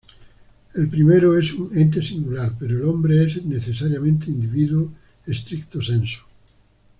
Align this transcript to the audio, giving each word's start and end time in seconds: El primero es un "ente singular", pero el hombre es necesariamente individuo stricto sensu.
El 0.73 0.89
primero 0.89 1.37
es 1.37 1.53
un 1.53 1.77
"ente 1.77 2.01
singular", 2.01 2.55
pero 2.57 2.75
el 2.75 2.85
hombre 2.85 3.23
es 3.23 3.45
necesariamente 3.45 4.31
individuo 4.31 4.91
stricto 5.29 5.79
sensu. 5.79 6.21